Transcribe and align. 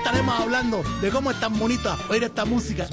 Estaremos 0.00 0.40
hablando 0.40 0.82
de 1.02 1.10
cómo 1.10 1.30
es 1.30 1.38
tan 1.38 1.58
bonita 1.58 1.94
oír 2.08 2.24
esta 2.24 2.46
música 2.46 2.88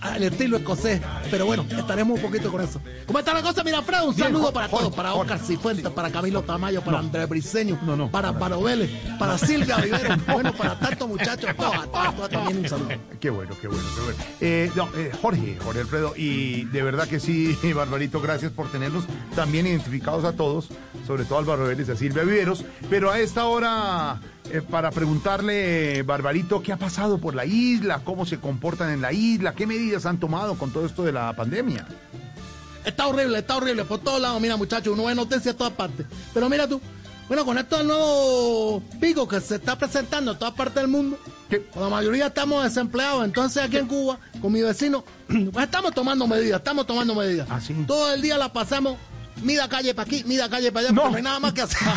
al 0.00 0.22
estilo 0.22 0.56
escocés. 0.56 0.98
Pero 1.30 1.44
bueno, 1.44 1.66
estaremos 1.68 2.16
un 2.16 2.22
poquito 2.24 2.50
con 2.50 2.62
eso. 2.62 2.80
¿Cómo 3.06 3.18
está 3.18 3.34
la 3.34 3.42
cosa, 3.42 3.62
mira, 3.62 3.82
Fred? 3.82 4.02
Un 4.02 4.14
Bien, 4.16 4.28
saludo 4.28 4.50
para 4.50 4.66
todos, 4.66 4.94
para 4.94 5.12
Oscar 5.12 5.38
Cifuentes, 5.38 5.92
para 5.92 6.10
Camilo 6.10 6.42
Tamayo, 6.42 6.80
para 6.82 7.00
Andrés 7.00 7.28
Briseño, 7.28 7.78
No, 7.84 7.96
no, 7.96 8.10
para 8.10 8.32
Paro 8.38 8.62
Vélez, 8.62 8.90
para 9.18 9.36
Silvia 9.36 9.76
Vivero, 9.82 10.16
bueno, 10.32 10.52
para 10.54 10.78
tantos 10.78 11.06
muchachos, 11.06 11.54
todos, 11.54 12.30
también 12.30 12.58
un 12.58 12.68
saludo. 12.68 12.88
Qué 13.20 13.28
bueno, 13.28 13.54
qué 13.60 13.68
bueno, 13.68 13.84
qué 13.94 14.00
bueno. 14.00 14.18
Eh, 14.40 14.70
eh, 14.96 15.12
Jorge, 15.20 15.58
Jorge 15.62 15.80
Alfredo, 15.80 16.14
y 16.16 16.64
de 16.64 16.82
verdad 16.82 17.06
que 17.06 17.20
sí, 17.20 17.56
Barbarito, 17.74 18.22
gracias 18.22 18.52
por 18.52 18.72
tenernos 18.72 19.04
también 19.36 19.66
identificados 19.66 20.24
a 20.24 20.32
todos, 20.32 20.68
sobre 21.06 21.24
todo 21.24 21.36
a 21.36 21.40
Álvaro 21.40 21.64
Vélez 21.66 21.88
y 21.88 21.92
a 21.92 21.96
Silvia 21.96 22.22
Viveros. 22.22 22.64
Pero 22.88 23.10
a 23.10 23.20
esta 23.20 23.44
hora, 23.44 24.18
eh, 24.50 24.62
para 24.62 24.90
preguntarle, 24.90 26.02
Barbarito, 26.02 26.62
¿qué 26.62 26.72
ha 26.72 26.76
pasado 26.76 27.18
por 27.18 27.34
la 27.34 27.44
isla? 27.44 28.00
¿Cómo 28.04 28.26
se 28.26 28.38
comportan 28.38 28.90
en 28.90 29.00
la 29.00 29.12
isla? 29.12 29.54
¿Qué 29.54 29.66
medidas 29.66 30.06
han 30.06 30.18
tomado 30.18 30.56
con 30.56 30.70
todo 30.70 30.86
esto 30.86 31.02
de 31.02 31.12
la 31.12 31.34
pandemia? 31.34 31.86
Está 32.84 33.06
horrible, 33.06 33.38
está 33.38 33.56
horrible 33.56 33.84
por 33.84 33.98
todos 33.98 34.20
lados, 34.20 34.40
mira, 34.40 34.56
muchachos, 34.56 34.94
uno 34.94 35.04
ve 35.04 35.14
noticias 35.14 35.44
de 35.44 35.54
todas 35.54 35.72
partes. 35.74 36.06
Pero 36.32 36.48
mira 36.48 36.66
tú, 36.66 36.80
bueno, 37.28 37.44
con 37.44 37.58
esto 37.58 37.76
del 37.76 37.86
nuevo 37.86 38.82
pico 38.98 39.28
que 39.28 39.40
se 39.40 39.56
está 39.56 39.76
presentando 39.76 40.32
en 40.32 40.38
todas 40.38 40.54
partes 40.54 40.76
del 40.76 40.88
mundo, 40.88 41.18
¿Qué? 41.50 41.66
la 41.78 41.88
mayoría 41.90 42.28
estamos 42.28 42.64
desempleados, 42.64 43.24
entonces 43.24 43.62
aquí 43.62 43.76
en 43.76 43.86
Cuba, 43.86 44.18
con 44.40 44.50
mi 44.50 44.62
vecino, 44.62 45.04
pues 45.52 45.66
estamos 45.66 45.92
tomando 45.92 46.26
medidas, 46.26 46.60
estamos 46.60 46.86
tomando 46.86 47.14
medidas. 47.14 47.46
¿Ah, 47.50 47.60
sí? 47.60 47.74
Todo 47.86 48.14
el 48.14 48.22
día 48.22 48.38
la 48.38 48.50
pasamos, 48.50 48.96
mida 49.42 49.68
calle 49.68 49.94
para 49.94 50.06
aquí, 50.06 50.24
mida 50.24 50.48
calle 50.48 50.70
para 50.72 50.86
allá, 50.86 50.94
No. 50.94 51.02
porque 51.02 51.10
no 51.12 51.16
hay 51.18 51.22
nada 51.22 51.40
más 51.40 51.52
que 51.52 51.62
hacer. 51.62 51.78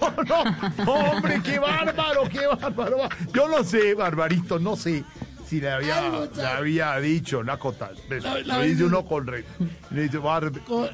No, 0.00 0.10
no, 0.24 0.84
no, 0.84 0.92
hombre, 1.10 1.40
qué 1.42 1.58
bárbaro, 1.58 2.22
qué 2.28 2.46
bárbaro. 2.46 3.08
Yo 3.34 3.48
no 3.48 3.62
sé, 3.64 3.94
Barbarito, 3.94 4.58
no 4.58 4.76
sé 4.76 5.04
si 5.50 5.60
le 5.60 5.68
había, 5.68 6.28
le 6.36 6.46
había 6.46 6.96
dicho 7.00 7.42
la 7.42 7.56
cota. 7.58 7.90
La- 8.08 8.38
la- 8.38 8.58
Lo 8.58 8.62
dice 8.62 8.84
uno 8.84 9.04
con 9.04 9.26
re, 9.26 9.44
le 9.90 10.02
dice, 10.02 10.18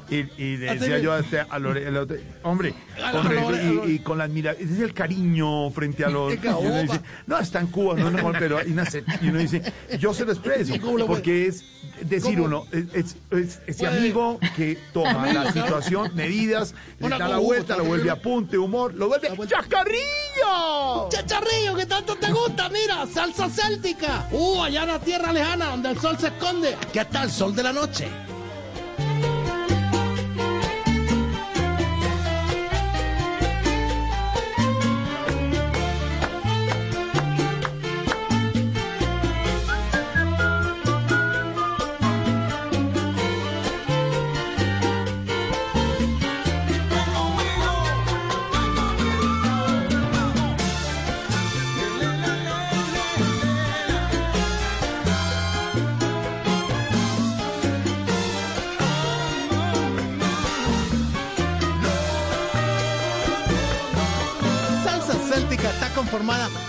y, 0.09 0.15
y 0.43 0.57
le 0.57 0.73
decía 0.73 0.97
yo 0.97 1.13
a 1.13 1.19
este, 1.19 1.41
a 1.41 1.59
Lore- 1.59 1.85
el 1.87 1.95
otro, 1.95 2.17
hombre, 2.41 2.73
con 3.11 3.27
re- 3.29 3.85
y, 3.85 3.99
con 3.99 4.17
la 4.17 4.23
admiración, 4.23 4.65
ese 4.67 4.73
es 4.77 4.81
el 4.81 4.95
cariño 4.95 5.69
frente 5.69 6.03
a 6.05 6.09
los. 6.15 6.31
Dice, 6.31 6.99
no, 7.27 7.37
está 7.37 7.59
en 7.59 7.67
Cuba, 7.67 7.93
no, 7.95 8.09
no, 8.09 8.31
pero 8.39 8.65
y, 8.67 8.71
nace- 8.71 9.03
y 9.21 9.27
uno 9.29 9.37
dice, 9.37 9.61
yo 9.99 10.11
se 10.11 10.25
lo 10.25 10.31
expreso, 10.37 10.73
¿Y 10.73 10.79
cómo 10.79 10.97
lo 10.97 11.05
puede- 11.05 11.19
porque 11.21 11.45
es 11.45 11.63
decir 12.01 12.41
uno, 12.41 12.65
es, 12.71 12.85
es- 12.93 13.15
es- 13.29 13.59
ese 13.67 13.85
amigo 13.85 14.39
que 14.55 14.75
toma 14.91 15.31
la 15.31 15.51
situación, 15.51 16.09
medidas, 16.15 16.73
le 16.99 17.05
Una 17.05 17.19
da 17.19 17.27
la 17.27 17.37
vuelta, 17.37 17.77
lo 17.77 17.83
vuelve 17.83 18.09
a 18.09 18.15
también. 18.15 18.33
punte, 18.39 18.57
humor, 18.57 18.95
lo 18.95 19.07
vuelve. 19.07 19.29
¡Chascarrillo! 19.47 21.09
Chacharrillo, 21.09 21.75
que 21.75 21.85
tanto 21.85 22.15
te 22.15 22.31
gusta, 22.31 22.69
mira, 22.69 23.05
salsa 23.07 23.49
céltica. 23.49 24.27
Uh, 24.31 24.46
allá 24.55 24.83
en 24.83 24.87
la 24.87 24.99
tierra 24.99 25.31
lejana, 25.31 25.71
donde 25.71 25.89
el 25.89 25.99
sol 25.99 26.17
se 26.19 26.27
esconde. 26.27 26.75
Aquí 26.75 26.99
está 26.99 27.23
el 27.23 27.31
sol 27.31 27.55
de 27.55 27.63
la 27.63 27.73
noche. 27.73 28.07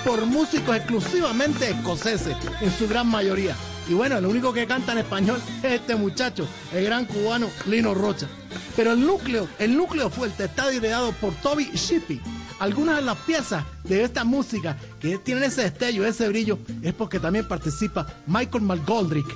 Por 0.08 0.24
músicos 0.24 0.74
exclusivamente 0.74 1.68
escoceses, 1.68 2.34
en 2.62 2.72
su 2.72 2.88
gran 2.88 3.06
mayoría. 3.06 3.54
Y 3.90 3.92
bueno, 3.92 4.16
el 4.16 4.24
único 4.24 4.54
que 4.54 4.66
canta 4.66 4.92
en 4.92 4.98
español 4.98 5.38
es 5.62 5.72
este 5.72 5.96
muchacho, 5.96 6.48
el 6.72 6.86
gran 6.86 7.04
cubano 7.04 7.50
Lino 7.66 7.92
Rocha. 7.92 8.26
Pero 8.74 8.92
el 8.92 9.06
núcleo, 9.06 9.46
el 9.58 9.76
núcleo 9.76 10.08
fuerte 10.08 10.46
está 10.46 10.70
liderado 10.70 11.12
por 11.12 11.34
Toby 11.34 11.66
Shippey. 11.74 12.22
Algunas 12.58 12.96
de 12.96 13.02
las 13.02 13.18
piezas 13.18 13.66
de 13.84 14.02
esta 14.02 14.24
música 14.24 14.78
que 14.98 15.18
tienen 15.18 15.44
ese 15.44 15.64
destello, 15.64 16.06
ese 16.06 16.26
brillo, 16.30 16.58
es 16.80 16.94
porque 16.94 17.20
también 17.20 17.46
participa 17.46 18.06
Michael 18.26 18.64
McGoldrick 18.64 19.28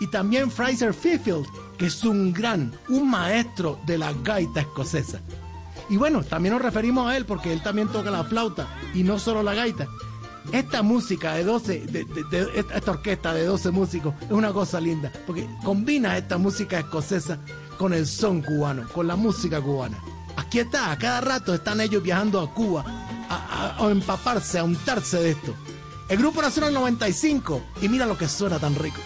y 0.00 0.08
también 0.08 0.50
Fraser 0.50 0.92
Fifield, 0.92 1.46
que 1.78 1.86
es 1.86 2.02
un 2.02 2.32
gran, 2.32 2.72
un 2.88 3.08
maestro 3.08 3.78
de 3.86 3.96
la 3.96 4.12
gaita 4.24 4.62
escocesa. 4.62 5.20
Y 5.88 5.96
bueno, 5.96 6.24
también 6.24 6.52
nos 6.52 6.62
referimos 6.62 7.08
a 7.08 7.16
él 7.16 7.26
porque 7.26 7.52
él 7.52 7.62
también 7.62 7.86
toca 7.86 8.10
la 8.10 8.24
flauta 8.24 8.66
y 8.92 9.04
no 9.04 9.20
solo 9.20 9.44
la 9.44 9.54
gaita. 9.54 9.86
Esta 10.52 10.82
música 10.82 11.34
de 11.34 11.44
12, 11.44 11.78
de, 11.86 12.06
esta 12.54 12.76
esta 12.76 12.90
orquesta 12.92 13.34
de 13.34 13.44
12 13.44 13.70
músicos 13.72 14.14
es 14.22 14.30
una 14.30 14.52
cosa 14.52 14.80
linda 14.80 15.10
porque 15.26 15.48
combina 15.64 16.16
esta 16.16 16.38
música 16.38 16.78
escocesa 16.78 17.38
con 17.78 17.92
el 17.92 18.06
son 18.06 18.42
cubano, 18.42 18.86
con 18.92 19.06
la 19.06 19.16
música 19.16 19.60
cubana. 19.60 19.98
Aquí 20.36 20.60
está, 20.60 20.92
a 20.92 20.98
cada 20.98 21.20
rato 21.20 21.54
están 21.54 21.80
ellos 21.80 22.02
viajando 22.02 22.40
a 22.40 22.52
Cuba 22.54 22.84
a, 23.28 23.74
a- 23.80 23.84
a 23.86 23.90
empaparse, 23.90 24.58
a 24.58 24.64
untarse 24.64 25.18
de 25.18 25.30
esto. 25.30 25.54
El 26.08 26.18
grupo 26.18 26.40
el 26.68 26.74
95 26.74 27.60
y 27.82 27.88
mira 27.88 28.06
lo 28.06 28.16
que 28.16 28.28
suena 28.28 28.58
tan 28.60 28.76
rico. 28.76 29.00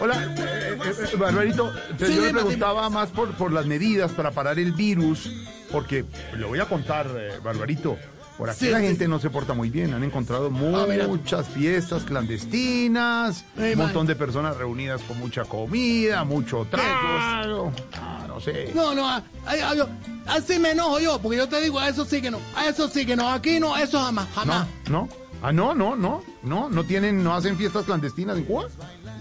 Hola, 0.00 0.14
eh, 0.24 0.34
eh, 0.84 0.92
eh, 1.12 1.16
Barbarito, 1.16 1.72
Sí, 1.72 1.80
yo 2.00 2.06
le 2.08 2.14
dime, 2.28 2.32
preguntaba 2.32 2.88
más 2.90 3.08
por, 3.10 3.32
por 3.34 3.52
las 3.52 3.66
medidas 3.66 4.12
para 4.12 4.30
parar 4.30 4.58
el 4.58 4.72
virus, 4.72 5.30
porque 5.72 6.04
le 6.36 6.44
voy 6.46 6.60
a 6.60 6.66
contar, 6.66 7.08
eh, 7.16 7.38
Barbarito, 7.42 7.96
por 8.36 8.48
aquí 8.48 8.66
Sí, 8.66 8.70
la 8.70 8.78
sí. 8.78 8.86
gente 8.86 9.08
no 9.08 9.18
se 9.18 9.28
porta 9.30 9.54
muy 9.54 9.70
bien, 9.70 9.92
han 9.94 10.04
encontrado 10.04 10.46
Ah, 10.54 10.86
muchas 11.08 11.48
fiestas 11.48 12.04
clandestinas, 12.04 13.44
un 13.56 13.76
montón 13.76 14.06
de 14.06 14.14
personas 14.14 14.56
reunidas 14.56 15.00
con 15.02 15.18
mucha 15.18 15.44
comida, 15.44 16.22
mucho 16.22 16.64
trago, 16.70 17.72
ah, 17.94 18.24
no 18.28 18.40
sé. 18.40 18.70
No, 18.74 18.94
no, 18.94 19.08
a- 19.08 19.22
ay, 19.46 19.60
ay, 19.64 19.78
yo- 19.78 19.88
así 20.26 20.60
me 20.60 20.70
enojo 20.70 21.00
yo, 21.00 21.18
porque 21.20 21.38
yo 21.38 21.48
te 21.48 21.60
digo, 21.60 21.80
a 21.80 21.88
eso 21.88 22.04
sí 22.04 22.22
que 22.22 22.30
no, 22.30 22.38
a 22.54 22.68
eso 22.68 22.88
sí 22.88 23.04
que 23.04 23.16
no, 23.16 23.28
aquí 23.28 23.58
no, 23.58 23.76
eso 23.76 24.00
jamás, 24.00 24.28
jamás. 24.32 24.66
¿No? 24.88 25.00
¿No? 25.00 25.08
Ah, 25.40 25.52
no, 25.52 25.72
no, 25.72 25.94
no, 25.94 26.20
no, 26.42 26.68
no 26.68 26.82
tienen, 26.84 27.22
no 27.22 27.32
hacen 27.32 27.56
fiestas 27.56 27.84
clandestinas 27.84 28.36
en 28.38 28.44
Cuba. 28.44 28.66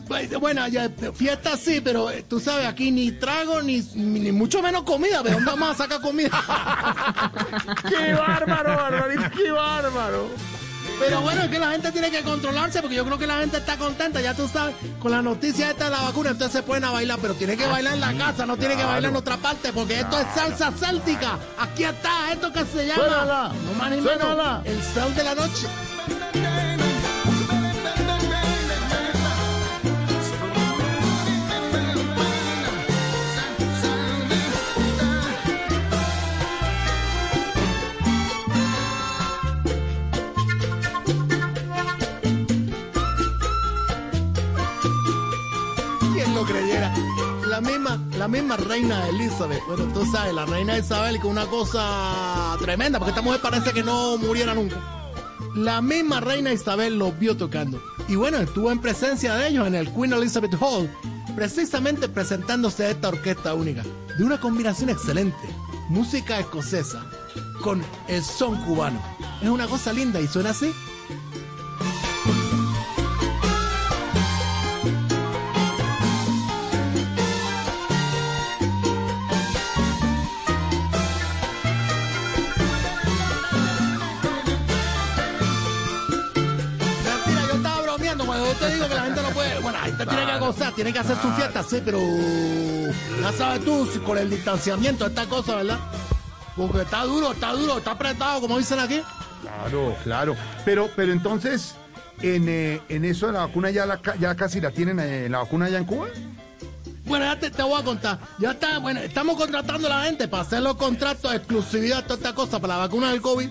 Pues, 0.07 0.39
Bueno, 0.39 0.67
ya, 0.67 0.89
fiesta 1.13 1.57
sí, 1.57 1.81
pero 1.81 2.09
eh, 2.11 2.23
tú 2.27 2.39
sabes, 2.39 2.67
aquí 2.67 2.91
ni 2.91 3.11
trago, 3.11 3.61
ni, 3.61 3.81
ni 3.95 4.31
mucho 4.31 4.61
menos 4.61 4.83
comida, 4.83 5.21
¿de 5.21 5.31
dónde 5.31 5.51
vamos 5.51 5.71
a 5.71 5.75
sacar 5.75 6.01
comida? 6.01 6.29
¡Qué 7.89 8.13
bárbaro, 8.13 8.75
Barbarito, 8.75 9.23
qué 9.35 9.51
bárbaro! 9.51 10.27
Pero 10.99 11.21
bueno, 11.21 11.43
es 11.43 11.49
que 11.49 11.59
la 11.59 11.71
gente 11.71 11.91
tiene 11.91 12.09
que 12.09 12.23
controlarse 12.23 12.81
porque 12.81 12.95
yo 12.95 13.05
creo 13.05 13.17
que 13.17 13.27
la 13.27 13.39
gente 13.39 13.57
está 13.57 13.77
contenta, 13.77 14.19
ya 14.19 14.33
tú 14.33 14.47
sabes, 14.47 14.75
con 14.99 15.11
la 15.11 15.21
noticia 15.21 15.69
esta 15.69 15.85
de 15.85 15.91
la 15.91 16.01
vacuna, 16.01 16.31
entonces 16.31 16.53
se 16.53 16.63
pueden 16.63 16.85
a 16.85 16.91
bailar, 16.91 17.19
pero 17.21 17.35
tiene 17.35 17.55
que 17.55 17.67
bailar 17.67 17.93
en 17.93 18.01
la 18.01 18.13
casa, 18.13 18.45
no 18.45 18.57
tiene 18.57 18.75
que 18.75 18.83
bailar 18.83 19.11
en 19.11 19.15
otra 19.15 19.37
parte, 19.37 19.71
porque 19.73 19.99
esto 19.99 20.19
es 20.19 20.25
salsa 20.33 20.71
céltica. 20.71 21.37
Aquí 21.59 21.83
está, 21.83 22.31
esto 22.31 22.51
que 22.51 22.65
se 22.65 22.87
llama. 22.87 23.03
Suénala, 23.03 23.51
no 23.65 23.73
más 23.73 23.91
ni 23.91 24.01
menos, 24.01 24.65
el 24.65 24.83
sol 24.83 25.13
de 25.15 25.23
la 25.23 25.35
noche. 25.35 25.67
La 48.27 48.33
misma 48.41 48.57
reina 48.57 49.07
Elizabeth. 49.07 49.63
Bueno, 49.67 49.85
tú 49.93 50.05
sabes, 50.11 50.33
la 50.33 50.45
reina 50.45 50.77
Isabel 50.77 51.17
que 51.21 51.27
una 51.27 51.45
cosa 51.45 52.57
tremenda, 52.59 52.99
porque 52.99 53.11
esta 53.11 53.21
mujer 53.21 53.39
parece 53.39 53.71
que 53.71 53.83
no 53.83 54.17
muriera 54.17 54.53
nunca. 54.53 54.75
La 55.55 55.81
misma 55.81 56.19
reina 56.19 56.51
Isabel 56.51 56.99
los 56.99 57.17
vio 57.17 57.37
tocando. 57.37 57.81
Y 58.09 58.15
bueno, 58.15 58.39
estuvo 58.39 58.69
en 58.69 58.79
presencia 58.79 59.33
de 59.35 59.47
ellos 59.47 59.65
en 59.65 59.75
el 59.75 59.89
Queen 59.93 60.11
Elizabeth 60.11 60.53
Hall, 60.59 60.93
precisamente 61.37 62.09
presentándose 62.09 62.91
esta 62.91 63.07
orquesta 63.07 63.53
única, 63.53 63.83
de 64.17 64.25
una 64.25 64.41
combinación 64.41 64.89
excelente. 64.89 65.47
Música 65.87 66.37
escocesa 66.37 67.05
con 67.63 67.81
el 68.09 68.21
son 68.21 68.61
cubano. 68.65 69.01
Es 69.41 69.47
una 69.47 69.67
cosa 69.67 69.93
linda 69.93 70.19
y 70.19 70.27
suena 70.27 70.49
así. 70.49 70.73
Que 90.53 90.59
gozar, 90.59 90.73
tiene 90.73 90.93
que 90.93 90.99
hacer 90.99 91.17
su 91.21 91.29
fiesta, 91.31 91.63
sí, 91.63 91.81
pero. 91.83 91.99
Ya 93.21 93.31
sabes 93.33 93.63
tú, 93.65 93.85
si 93.91 93.99
con 93.99 94.17
el 94.17 94.29
distanciamiento, 94.29 95.05
esta 95.05 95.25
cosa, 95.25 95.57
¿verdad? 95.57 95.79
Porque 96.55 96.81
está 96.81 97.03
duro, 97.03 97.31
está 97.31 97.51
duro, 97.51 97.77
está 97.77 97.91
apretado, 97.91 98.41
como 98.41 98.57
dicen 98.57 98.79
aquí. 98.79 99.01
Claro, 99.41 99.95
claro. 100.03 100.35
Pero, 100.65 100.89
pero 100.95 101.11
entonces, 101.11 101.75
en, 102.21 102.47
eh, 102.47 102.81
en 102.89 103.05
eso 103.05 103.27
de 103.27 103.33
la 103.33 103.45
vacuna 103.45 103.69
ya, 103.69 103.85
la, 103.85 103.99
ya 104.19 104.35
casi 104.35 104.59
la 104.61 104.71
tienen, 104.71 104.99
eh, 104.99 105.29
la 105.29 105.39
vacuna 105.39 105.69
ya 105.69 105.77
en 105.77 105.85
Cuba. 105.85 106.07
Bueno, 107.05 107.25
ya 107.25 107.39
te, 107.39 107.51
te 107.51 107.63
voy 107.63 107.79
a 107.79 107.83
contar. 107.83 108.19
Ya 108.39 108.51
está, 108.51 108.79
bueno, 108.79 108.99
estamos 108.99 109.37
contratando 109.37 109.87
a 109.87 109.97
la 109.97 110.03
gente 110.03 110.27
para 110.27 110.43
hacer 110.43 110.61
los 110.61 110.75
contratos 110.75 111.31
de 111.31 111.37
exclusividad, 111.37 112.03
toda 112.03 112.15
esta 112.15 112.33
cosa, 112.33 112.59
para 112.59 112.75
la 112.75 112.79
vacuna 112.81 113.11
del 113.11 113.21
COVID. 113.21 113.49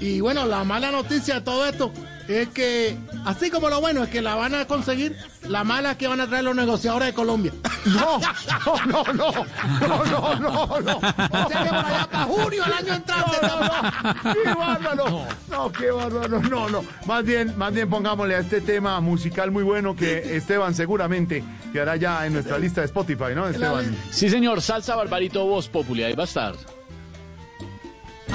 Y 0.00 0.20
bueno, 0.20 0.46
la 0.46 0.64
mala 0.64 0.90
noticia 0.92 1.34
de 1.36 1.40
todo 1.40 1.66
esto 1.66 1.92
es 2.28 2.48
que, 2.48 2.96
así 3.24 3.50
como 3.50 3.70
lo 3.70 3.80
bueno 3.80 4.04
es 4.04 4.10
que 4.10 4.20
la 4.20 4.34
van 4.34 4.54
a 4.54 4.66
conseguir, 4.66 5.16
la 5.48 5.64
mala 5.64 5.92
es 5.92 5.96
que 5.96 6.06
van 6.06 6.20
a 6.20 6.26
traer 6.26 6.44
los 6.44 6.54
negociadores 6.54 7.08
de 7.08 7.14
Colombia. 7.14 7.52
No, 7.86 8.20
no, 8.86 9.04
no, 9.12 9.12
no, 9.14 9.46
no, 9.80 10.04
no, 10.04 10.34
no, 10.36 10.80
no. 10.80 10.96
O 10.98 11.48
sea 11.48 11.62
que 11.62 11.68
por 11.68 11.84
allá 11.84 12.08
para 12.10 12.24
junio 12.24 12.64
el 12.66 12.72
año 12.72 12.94
entrante. 12.94 13.36
¡Qué 14.44 14.54
bárbaro! 14.54 15.26
No, 15.48 15.72
qué 15.72 15.90
bárbaro. 15.90 16.40
No, 16.42 16.68
no. 16.68 16.84
Más 17.06 17.24
bien, 17.24 17.56
más 17.56 17.72
bien 17.72 17.88
pongámosle 17.88 18.34
a 18.34 18.40
este 18.40 18.60
tema 18.60 19.00
musical 19.00 19.50
muy 19.50 19.62
bueno 19.62 19.96
que 19.96 20.36
Esteban 20.36 20.74
seguramente 20.74 21.42
quedará 21.72 21.96
ya 21.96 22.26
en 22.26 22.34
nuestra 22.34 22.58
lista 22.58 22.82
de 22.82 22.86
Spotify, 22.86 23.34
¿no, 23.34 23.48
Esteban? 23.48 23.96
Sí, 24.10 24.28
señor, 24.28 24.60
salsa 24.60 24.94
barbarito 24.96 25.44
voz 25.46 25.68
populi, 25.68 26.02
ahí 26.02 26.14
va 26.14 26.24
a 26.24 26.26
estar. 26.26 26.54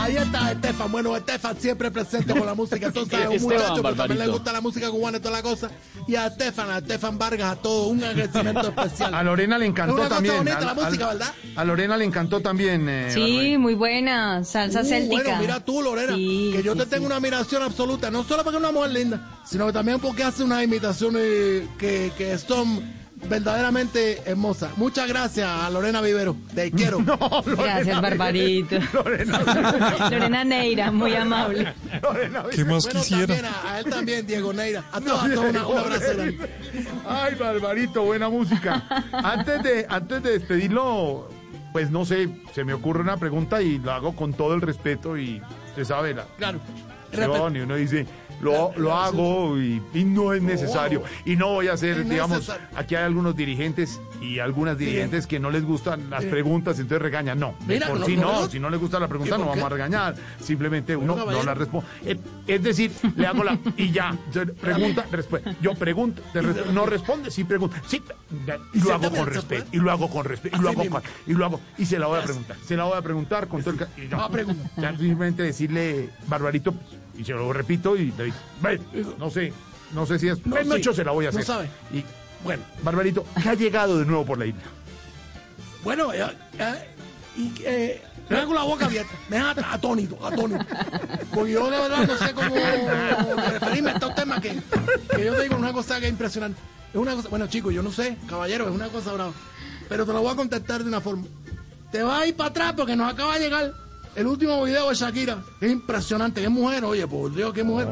Ahí 0.03 0.17
está 0.17 0.51
Estefan. 0.51 0.91
Bueno, 0.91 1.15
Estefan 1.15 1.57
siempre 1.57 1.89
presente 1.89 2.33
con 2.33 2.45
la 2.45 2.53
música. 2.53 2.88
Entonces, 2.88 3.19
un 3.27 3.33
Esteban, 3.33 3.57
muchacho 3.61 3.83
que 3.83 3.94
también 3.95 4.19
le 4.19 4.27
gusta 4.27 4.51
la 4.51 4.61
música 4.61 4.89
cubana 4.91 5.17
y 5.17 5.21
toda 5.21 5.31
la 5.38 5.41
cosa. 5.41 5.71
Y 6.07 6.15
a 6.15 6.27
Estefan, 6.27 6.69
a 6.69 6.77
Estefan 6.79 7.17
Vargas, 7.17 7.51
a 7.53 7.55
todo 7.55 7.88
un 7.88 8.03
agradecimiento 8.03 8.67
especial. 8.75 9.13
A 9.13 9.23
Lorena 9.23 9.57
le 9.57 9.65
encantó 9.65 9.94
Es 9.94 10.00
una 10.00 10.03
cosa 10.09 10.15
también. 10.15 10.38
bonita 10.38 10.57
Al- 10.57 10.65
la 10.65 10.73
música, 10.73 11.09
al- 11.09 11.17
¿verdad? 11.17 11.33
A 11.55 11.63
Lorena 11.65 11.97
le 11.97 12.05
encantó 12.05 12.41
también. 12.41 12.89
eh, 12.89 13.11
Sí, 13.13 13.19
Barbarito. 13.21 13.59
muy 13.59 13.73
buena, 13.75 14.44
salsa 14.44 14.81
Uh, 14.81 14.85
céltica. 14.85 15.23
Bueno, 15.23 15.39
mira 15.39 15.59
tú, 15.63 15.81
Lorena, 15.81 16.15
Sí, 16.15 16.51
que 16.53 16.63
yo 16.63 16.73
sí, 16.73 16.79
te 16.79 16.83
sí. 16.85 16.89
tengo 16.89 17.06
una 17.06 17.15
admiración 17.15 17.61
absoluta, 17.63 18.11
no 18.11 18.23
solo 18.23 18.44
porque 18.44 18.57
es 18.57 18.63
una 18.63 18.71
mujer 18.73 18.91
linda, 18.91 19.39
sino 19.45 19.65
que 19.67 19.73
también 19.73 19.99
porque 19.99 20.23
hace 20.23 20.44
unas 20.44 20.63
imitaciones 20.63 21.63
que, 21.77 22.11
que 22.17 22.38
son 22.38 22.83
verdaderamente 23.29 24.21
hermosas. 24.25 24.77
Muchas 24.77 25.07
gracias 25.07 25.47
a 25.49 25.69
Lorena 25.69 26.01
Vivero, 26.01 26.35
te 26.53 26.71
quiero. 26.71 26.99
Gracias, 27.45 28.01
Barbarito. 28.01 28.77
Lorena 30.11 30.43
Neira, 30.43 30.91
muy 30.91 31.15
amable. 31.15 31.73
Lorena, 32.01 32.43
¿Qué 32.51 32.65
más 32.65 32.83
Bueno, 32.85 32.99
quisiera? 33.01 33.27
también 33.27 33.45
a, 33.45 33.71
a 33.73 33.79
él 33.79 33.85
también, 33.85 34.27
Diego 34.27 34.53
Neira. 34.53 34.83
A 34.91 34.99
No, 34.99 35.05
todos, 35.05 35.23
a 35.23 35.33
todos 35.33 35.49
una- 35.49 35.67
un 35.67 35.77
abrazo. 35.77 36.05
Ay, 37.07 37.35
Barbarito, 37.35 38.03
buena 38.03 38.29
música. 38.29 38.83
Antes 39.11 39.63
de, 39.63 39.85
antes 39.89 40.23
de 40.23 40.31
despedirlo, 40.39 41.29
pues 41.71 41.89
no 41.91 42.05
sé, 42.05 42.29
se 42.53 42.63
me 42.63 42.73
ocurre 42.73 43.01
una 43.01 43.17
pregunta 43.17 43.61
y 43.61 43.79
la 43.79 43.95
hago 43.95 44.15
con 44.15 44.33
todo 44.33 44.53
el 44.53 44.61
respeto 44.61 45.17
y 45.17 45.41
usted 45.69 45.85
sabe 45.85 46.13
la 46.13 46.25
Claro. 46.37 46.59
Y 47.56 47.60
uno 47.60 47.75
dice, 47.75 48.06
lo, 48.42 48.74
lo 48.75 48.95
hago 48.95 49.57
y, 49.57 49.81
y 49.94 50.04
no 50.04 50.33
es 50.33 50.42
necesario. 50.42 51.04
Y 51.25 51.36
no 51.36 51.50
voy 51.50 51.68
a 51.68 51.74
hacer, 51.74 52.06
digamos, 52.07 52.51
aquí 52.75 52.95
hay 52.95 53.04
algunos 53.04 53.36
dirigentes 53.36 54.00
y 54.23 54.39
algunas 54.39 54.77
dirigentes 54.77 55.27
que 55.27 55.39
no 55.39 55.49
les 55.51 55.63
gustan 55.63 56.09
las 56.09 56.23
preguntas, 56.25 56.79
entonces 56.79 57.01
regañan. 57.01 57.37
No, 57.39 57.55
Mira, 57.67 57.87
por 57.87 57.99
no- 57.99 58.05
sí 58.05 58.15
no 58.15 58.31
no, 58.41 58.49
si 58.49 58.59
no 58.59 58.69
les 58.69 58.79
gusta 58.79 58.99
la 58.99 59.07
pregunta 59.07 59.35
¿Y 59.35 59.39
no 59.39 59.45
vamos 59.47 59.63
a 59.65 59.69
regañar. 59.69 60.15
Simplemente 60.41 60.95
uno 60.95 61.15
no 61.15 61.43
la 61.43 61.53
responde. 61.53 61.87
Eh, 62.05 62.17
Es 62.47 62.63
decir, 62.63 62.91
le 63.15 63.27
hago 63.27 63.43
la... 63.43 63.57
y 63.77 63.91
ya, 63.91 64.17
pregunta, 64.61 65.05
respuesta. 65.11 65.53
Yo 65.61 65.75
pregunto, 65.75 66.21
te 66.31 66.41
resp- 66.41 66.67
no 66.71 66.85
responde, 66.85 67.29
sí 67.31 67.43
pregunta. 67.43 67.81
Sí, 67.87 68.01
y 68.73 68.79
lo 68.79 68.93
hago 68.93 69.11
con 69.11 69.27
respeto, 69.27 69.65
¿se 69.69 69.77
y 69.77 69.79
lo 69.79 69.91
hago 69.91 70.09
con 70.09 70.25
respeto, 70.25 70.57
y 70.57 70.61
lo 70.61 70.69
hago 70.69 70.89
con- 70.89 71.03
y 71.27 71.33
lo 71.33 71.45
hago, 71.45 71.61
y 71.77 71.85
se 71.85 71.99
la 71.99 72.07
voy 72.07 72.19
a 72.19 72.23
preguntar. 72.23 72.57
Se 72.65 72.77
la 72.77 72.83
voy 72.85 72.97
a 72.97 73.01
preguntar 73.01 73.47
con 73.47 73.61
todo 73.63 73.73
el... 73.97 74.09
no. 74.09 74.29
Preguntar. 74.31 74.97
Simplemente 74.97 75.43
decirle, 75.43 76.09
Barbarito, 76.27 76.73
y 77.17 77.23
se 77.23 77.33
lo 77.33 77.51
repito, 77.53 77.95
y 77.97 78.11
le 78.17 78.23
digo, 78.25 78.35
"Ve, 78.61 78.79
no 79.19 79.29
sé, 79.29 79.53
no 79.93 80.05
sé 80.05 80.17
si 80.17 80.27
es... 80.29 80.45
No, 80.45 80.55
No, 80.55 80.63
no, 80.63 80.75
sí, 80.75 80.83
se 80.93 81.03
la 81.03 81.11
voy 81.11 81.25
a 81.25 81.31
no 81.31 81.37
hacer. 81.39 81.45
sabe. 81.45 81.69
Y, 81.93 82.03
bueno, 82.44 82.63
Barbarito, 82.81 83.25
¿qué 83.42 83.50
ha 83.50 83.54
llegado 83.54 84.00
de 84.00 84.06
nuevo 84.06 84.26
por 84.26 84.38
la 84.38 84.45
isla? 84.45 84.62
Bueno, 85.83 86.14
eh, 86.14 86.26
eh, 86.59 86.90
y 87.38 87.52
eh, 87.66 88.02
me 88.30 88.38
hago 88.38 88.54
la 88.54 88.64
boca 88.64 88.85
abierta, 88.85 89.12
me 89.30 89.38
deja 89.38 89.52
at- 89.52 89.73
atónito, 89.73 90.26
atónito. 90.26 90.66
Porque 91.33 91.52
yo 91.52 91.69
de 91.69 91.78
verdad 91.78 92.07
no 92.07 92.18
sé 92.18 92.33
cómo 92.33 92.56
referirme 93.52 93.90
a 93.92 93.94
estos 93.94 94.16
temas 94.16 94.40
que, 94.42 94.62
que 95.16 95.26
yo 95.26 95.33
te 95.35 95.44
digo 95.44 95.56
una 95.57 95.73
cosa 95.73 96.00
que 96.00 96.06
es 96.06 96.12
impresionante. 96.12 96.59
Es 96.94 97.00
una 97.00 97.16
cosa, 97.16 97.30
bueno 97.30 97.47
chicos, 97.47 97.73
yo 97.73 97.81
no 97.81 97.92
sé, 97.92 98.18
caballero, 98.30 98.66
es 98.68 98.71
una 98.76 98.88
cosa 98.90 99.12
brava. 99.14 99.33
Pero 99.90 100.06
te 100.06 100.14
lo 100.14 100.21
voy 100.21 100.31
a 100.31 100.35
contestar 100.35 100.81
de 100.83 100.90
una 100.90 101.02
forma. 101.02 101.26
Te 101.92 102.02
vas 102.04 102.21
a 102.21 102.28
ir 102.28 102.35
para 102.35 102.50
atrás 102.50 102.73
porque 102.78 102.95
nos 102.95 103.12
acaba 103.12 103.33
de 103.35 103.42
llegar 103.42 103.73
el 104.16 104.28
último 104.28 104.64
video 104.64 104.90
de 104.90 104.95
Shakira. 104.95 105.44
Es 105.59 105.71
impresionante, 105.71 106.42
qué 106.42 106.50
mujer, 106.50 106.85
oye, 106.85 107.06
por 107.07 107.33
Dios, 107.33 107.54
qué 107.54 107.64
mujer. 107.64 107.88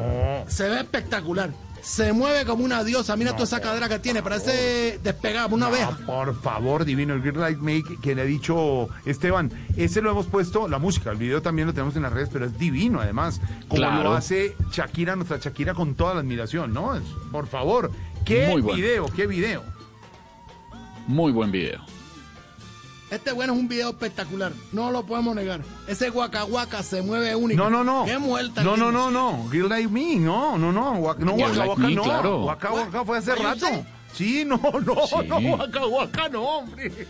Se 0.48 0.70
ve 0.70 0.80
espectacular. 0.80 1.50
Se 1.82 2.14
mueve 2.14 2.46
como 2.46 2.64
una 2.64 2.84
diosa, 2.84 3.16
mira 3.18 3.32
toda 3.32 3.46
esa 3.46 3.60
cadera 3.60 3.90
que 3.90 3.98
tiene, 4.00 4.22
parece 4.22 5.00
despegada 5.04 5.48
una 5.48 5.66
abeja. 5.66 5.98
Ah, 6.00 6.06
por 6.06 6.40
favor, 6.40 6.86
divino, 6.86 7.14
el 7.16 7.22
Green 7.22 7.40
Light 7.40 7.58
Make 7.58 7.98
que 8.02 8.14
le 8.14 8.22
ha 8.22 8.26
dicho 8.26 8.88
Esteban, 9.06 9.52
ese 9.76 10.02
lo 10.02 10.12
hemos 10.12 10.28
puesto, 10.28 10.68
la 10.68 10.78
música, 10.78 11.10
el 11.12 11.18
video 11.18 11.42
también 11.42 11.68
lo 11.68 11.74
tenemos 11.74 11.96
en 11.96 12.04
las 12.04 12.14
redes, 12.14 12.30
pero 12.32 12.46
es 12.46 12.58
divino 12.58 13.02
además, 13.02 13.42
como 13.68 13.82
Claro. 13.82 14.04
lo 14.04 14.14
hace 14.14 14.56
Shakira, 14.72 15.16
nuestra 15.16 15.38
Shakira 15.38 15.74
con 15.74 15.96
toda 15.96 16.14
la 16.14 16.20
admiración, 16.20 16.72
¿no? 16.74 16.96
Es- 16.96 17.04
por 17.32 17.48
favor, 17.48 17.92
qué 18.26 18.48
Muy 18.48 18.62
bueno. 18.62 18.78
video, 18.78 19.06
qué 19.08 19.26
video. 19.26 19.64
Muy 21.08 21.32
buen 21.32 21.52
video. 21.52 21.82
Este 23.12 23.34
bueno 23.34 23.52
es 23.54 23.60
un 23.60 23.68
video 23.68 23.90
espectacular, 23.90 24.54
no 24.72 24.90
lo 24.90 25.06
podemos 25.06 25.36
negar. 25.36 25.60
Ese 25.86 26.10
guaca 26.10 26.44
guaca 26.44 26.82
se 26.82 27.02
mueve 27.02 27.36
único. 27.36 27.62
No, 27.62 27.70
no, 27.70 27.84
no. 27.84 28.06
Qué 28.06 28.18
muerta. 28.18 28.64
No, 28.64 28.78
no, 28.78 28.90
no, 28.92 29.12
no. 29.12 29.48
Green 29.50 29.68
Like 29.68 29.90
Me, 29.90 30.16
no, 30.16 30.58
no, 30.58 30.72
no. 30.72 30.96
Guac- 30.96 31.18
no, 31.18 31.36
Girl 31.36 31.58
Like 31.58 31.76
Me, 31.76 31.94
no. 31.94 32.04
claro. 32.04 32.46
Waka 32.46 33.04
fue 33.06 33.18
hace 33.18 33.36
rato. 33.36 33.66
¿usted? 33.66 33.84
Sí, 34.14 34.44
no, 34.46 34.58
no, 34.58 34.96
Sí. 35.08 35.16
no, 35.28 35.38
Waka 35.90 36.30
no, 36.30 36.42
hombre. 36.42 37.08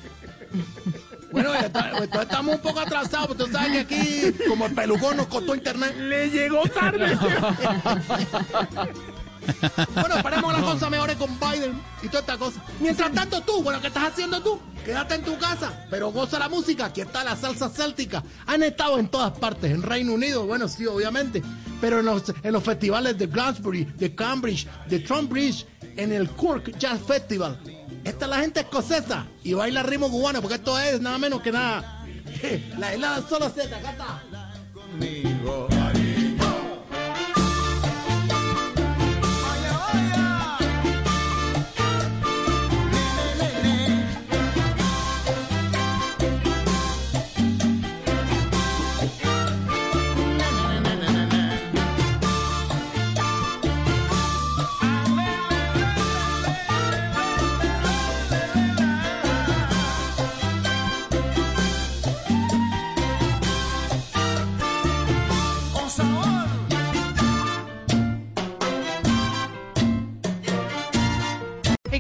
Bueno, 1.31 1.53
está- 1.53 1.91
entonces 1.91 2.22
estamos 2.24 2.55
un 2.55 2.62
poco 2.62 2.79
atrasados, 2.79 3.27
porque 3.27 3.43
tú 3.46 3.51
sabes 3.51 3.72
que 3.72 3.79
aquí, 3.96 4.34
como 4.50 4.65
el 4.65 4.74
pelucón 4.74 5.15
nos 5.17 5.27
costó 5.27 5.53
internet. 5.55 5.96
Le 5.98 6.29
llegó 6.31 6.63
tarde. 6.63 7.15
Bueno, 9.93 10.15
esperemos 10.15 10.53
las 10.53 10.63
cosas 10.63 10.89
mejores 10.89 11.15
con 11.17 11.39
Biden 11.39 11.79
y 12.01 12.08
toda 12.08 12.20
esta 12.20 12.38
cosa. 12.38 12.63
Mientras 12.79 13.12
tanto 13.12 13.41
tú, 13.41 13.62
bueno, 13.63 13.79
¿qué 13.81 13.88
estás 13.88 14.12
haciendo 14.12 14.41
tú? 14.41 14.60
Quédate 14.86 15.15
en 15.15 15.24
tu 15.24 15.38
casa, 15.38 15.86
pero 15.89 16.12
goza 16.12 16.39
la 16.39 16.50
música. 16.50 16.86
Aquí 16.86 17.01
está 17.01 17.24
la 17.24 17.36
salsa 17.36 17.70
céltica. 17.70 18.24
Han 18.48 18.63
estado 18.63 18.98
en 18.98 19.08
todas 19.10 19.38
partes, 19.38 19.72
en 19.72 19.81
Reino 19.84 20.13
Unido, 20.13 20.46
bueno, 20.46 20.67
sí, 20.67 20.86
obviamente. 20.86 21.41
pero 21.79 22.00
en 22.00 22.05
los, 22.05 22.24
en 22.43 22.53
los 22.53 22.63
festivales 22.63 23.17
de 23.17 23.27
Glastonbury, 23.27 23.86
de 23.86 24.13
Cambridge, 24.15 24.67
de 24.88 25.00
Trumbridge, 25.00 25.65
en 25.98 26.12
el 26.12 26.29
Cork 26.29 26.77
Jazz 26.77 27.01
Festival. 27.05 27.60
Esta 28.03 28.25
es 28.25 28.31
la 28.31 28.39
gente 28.39 28.62
escocesa 28.62 29.25
y 29.43 29.53
baila 29.53 29.84
ritmo 29.84 30.10
cubano, 30.10 30.41
porque 30.41 30.55
esto 30.55 30.79
es 30.79 31.01
nada 31.01 31.17
menos 31.17 31.41
que 31.41 31.51
nada. 31.51 32.05
La 32.77 32.93
helada 32.93 33.27
solo 33.27 33.50
Z, 33.50 33.75
acá 33.75 33.91
está. 33.91 35.30